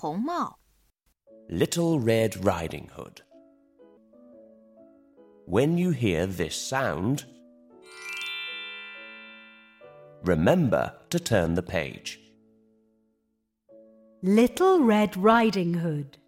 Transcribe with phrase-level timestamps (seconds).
[0.00, 0.56] 红帽。
[1.50, 3.22] Little Red Riding Hood.
[5.44, 7.24] When you hear this sound,
[10.22, 12.20] remember to turn the page.
[14.22, 16.18] Little Red Riding Hood.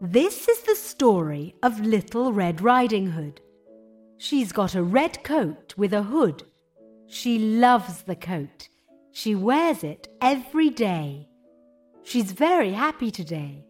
[0.00, 3.42] This is the story of Little Red Riding Hood.
[4.16, 6.44] She's got a red coat with a hood.
[7.06, 8.70] She loves the coat.
[9.12, 11.28] She wears it every day.
[12.04, 13.64] She's very happy today.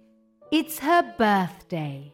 [0.50, 2.12] It's her birthday.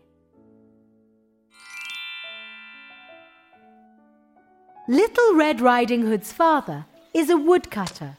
[4.87, 8.17] Little Red Riding Hood's father is a woodcutter.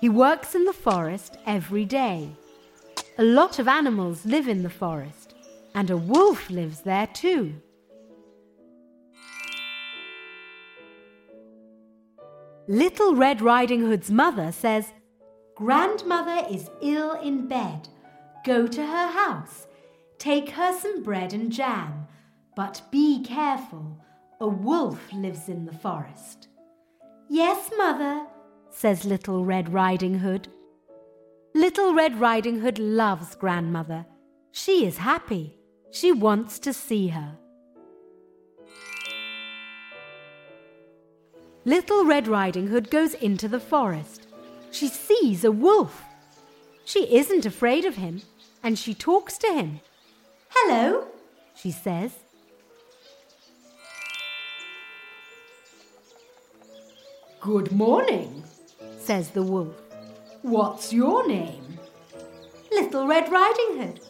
[0.00, 2.30] He works in the forest every day.
[3.16, 5.34] A lot of animals live in the forest,
[5.74, 7.54] and a wolf lives there too.
[12.68, 14.92] Little Red Riding Hood's mother says,
[15.56, 17.88] Grandmother is ill in bed.
[18.44, 19.66] Go to her house.
[20.18, 22.06] Take her some bread and jam.
[22.54, 23.98] But be careful.
[24.38, 26.48] A wolf lives in the forest.
[27.30, 28.26] Yes, mother,
[28.68, 30.48] says Little Red Riding Hood.
[31.54, 34.04] Little Red Riding Hood loves grandmother.
[34.52, 35.58] She is happy.
[35.90, 37.38] She wants to see her.
[41.64, 44.26] Little Red Riding Hood goes into the forest.
[44.76, 46.04] She sees a wolf.
[46.84, 48.20] She isn't afraid of him,
[48.62, 49.80] and she talks to him.
[50.50, 51.06] Hello,
[51.54, 52.12] she says.
[57.40, 58.44] Good morning,
[58.98, 59.74] says the wolf.
[60.42, 61.78] What's your name?
[62.70, 64.00] Little Red Riding Hood.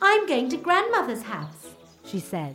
[0.00, 1.66] I'm going to grandmother's house,
[2.04, 2.54] she says.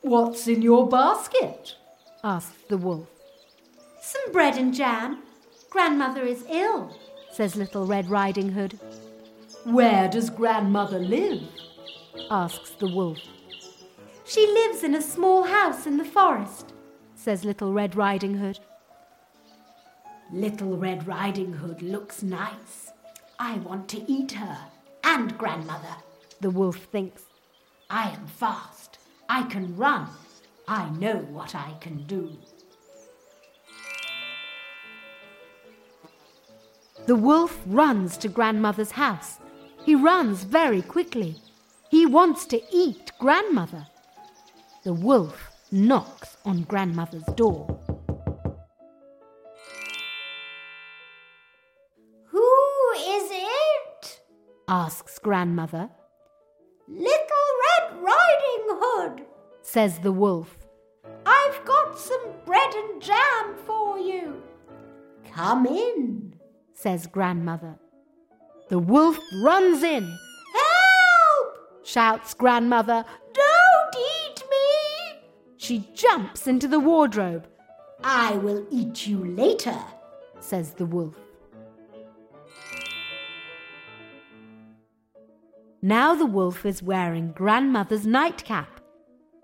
[0.00, 1.76] What's in your basket?
[2.24, 3.08] asks the wolf.
[4.00, 5.22] Some bread and jam.
[5.72, 6.94] Grandmother is ill,
[7.30, 8.78] says Little Red Riding Hood.
[9.64, 11.48] Where does grandmother live?
[12.30, 13.18] asks the wolf.
[14.26, 16.74] She lives in a small house in the forest,
[17.14, 18.58] says Little Red Riding Hood.
[20.30, 22.90] Little Red Riding Hood looks nice.
[23.38, 24.58] I want to eat her
[25.02, 25.96] and grandmother,
[26.42, 27.22] the wolf thinks.
[27.88, 28.98] I am fast.
[29.26, 30.06] I can run.
[30.68, 32.36] I know what I can do.
[37.12, 39.38] The wolf runs to grandmother's house.
[39.84, 41.36] He runs very quickly.
[41.90, 43.86] He wants to eat grandmother.
[44.82, 47.78] The wolf knocks on grandmother's door.
[52.28, 54.20] Who is it?
[54.66, 55.90] asks grandmother.
[56.88, 59.26] Little Red Riding Hood,
[59.60, 60.56] Says the wolf.
[61.26, 64.42] I've got some bread and jam for you.
[65.30, 66.21] Come in.
[66.74, 67.78] Says grandmother.
[68.68, 71.56] The wolf runs in, Help!
[71.84, 73.04] shouts grandmother.
[73.34, 75.20] Don't eat me!
[75.56, 77.46] She jumps into the wardrobe,
[78.04, 79.78] I will eat you later.
[80.40, 81.14] says the wolf.
[85.80, 88.80] Now the wolf is wearing grandmother's nightcap.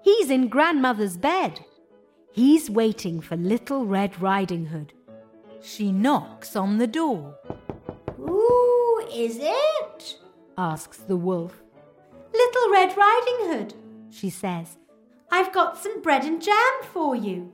[0.03, 1.61] He's in grandmother's bed.
[2.33, 4.93] He's waiting for Little Red Riding Hood.
[5.63, 7.35] She knocks on the door,
[8.17, 10.17] Who is it?
[10.57, 11.63] asks the wolf.
[12.33, 13.75] Little Red Riding Hood,
[14.11, 14.77] she says.
[15.31, 17.53] I've got some bread and jam for you,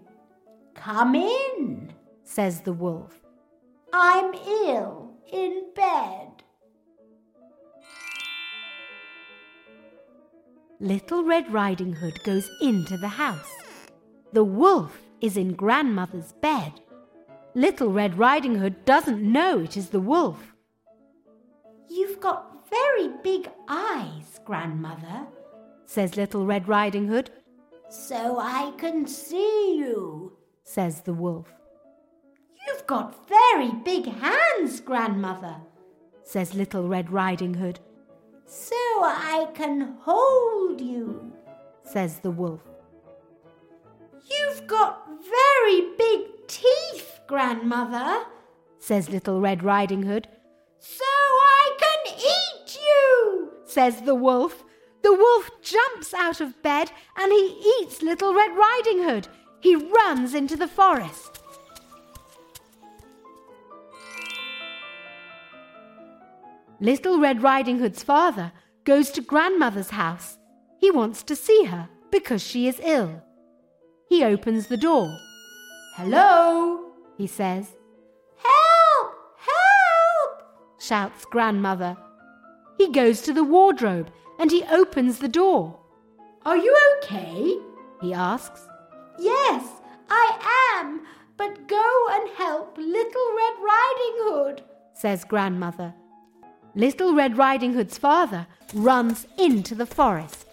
[0.75, 1.93] Come in.
[2.25, 3.19] says the wolf.
[3.93, 6.31] I'm ill in bed.
[10.81, 13.51] Little Red Riding Hood goes into the house.
[14.33, 16.73] The wolf is in grandmother's bed.
[17.55, 20.55] Little Red Riding Hood doesn't know it is the wolf.
[21.89, 25.27] You've got very big eyes, grandmother,
[25.87, 27.31] Says Little Red Riding Hood,
[27.89, 30.33] so I can see you.
[30.65, 31.47] says the wolf.
[32.67, 35.57] You've got very big hands, grandmother,
[36.25, 37.79] Says Little Red Riding Hood,
[38.47, 41.33] so I can hold you.
[41.85, 42.63] says the wolf.
[47.27, 48.25] Grandmother,
[48.79, 50.29] Says Little Red Riding Hood,
[50.79, 53.53] so I can eat you.
[53.67, 54.65] says the wolf.
[55.03, 59.29] The wolf jumps out of bed and he eats Little Red Riding Hood.
[59.61, 61.41] He runs into the forest.
[66.81, 68.53] Little Red Riding Hood's father
[68.85, 70.39] goes to grandmother's house.
[70.79, 73.23] He wants to see her because she is ill.
[74.09, 75.17] He opens the door.
[75.97, 76.84] Hello,
[77.17, 77.77] he says,
[78.37, 79.15] Help!
[79.39, 80.43] Help!
[80.79, 81.97] shouts grandmother.
[82.79, 85.79] He goes to the wardrobe and he opens the door.
[86.45, 87.57] Are you okay?
[88.01, 88.67] He asks.
[89.19, 89.67] Yes,
[90.11, 91.03] I am.
[91.37, 94.63] But go and help Little Red Riding Hood,
[94.93, 95.95] says Grandmother.
[96.75, 100.44] Little Red Riding Hood's father runs into the forest.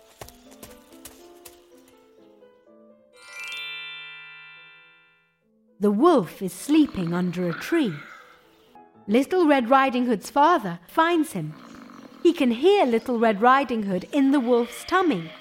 [5.82, 7.96] The wolf is sleeping under a tree.
[9.08, 11.56] Little Red Riding Hood's father finds him.
[12.22, 15.32] He can hear Little Red Riding Hood in the wolf's tummy.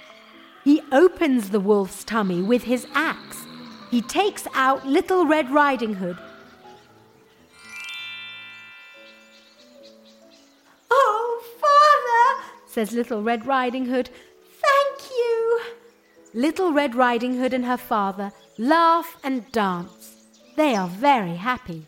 [0.65, 3.45] He opens the wolf's tummy with his axe.
[3.91, 6.17] He takes out Little Red Riding Hood.
[10.91, 14.09] Oh, Father, says Little Red Riding Hood.
[14.63, 15.61] Thank you.
[16.33, 20.00] Little Red Riding Hood and her father laugh and dance.
[20.61, 21.87] They are very happy.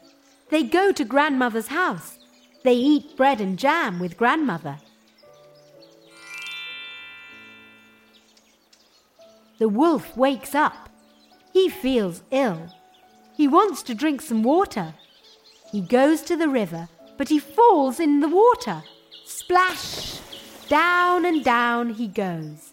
[0.48, 2.16] They go to Grandmother's house.
[2.64, 4.78] They eat bread and jam with Grandmother.
[9.58, 10.88] The wolf wakes up.
[11.52, 12.74] He feels ill.
[13.36, 14.94] He wants to drink some water.
[15.70, 16.88] He goes to the river,
[17.18, 18.82] but he falls in the water.
[19.26, 20.18] Splash!
[20.68, 22.72] Down and down he goes.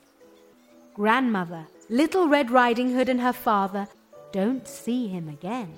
[0.93, 3.89] Grandmother, Little Red Riding Hood, and her father
[4.31, 5.73] don't see him again.